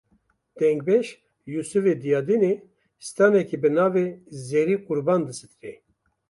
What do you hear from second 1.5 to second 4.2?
Yûsivê Diyadînê straneke bi navê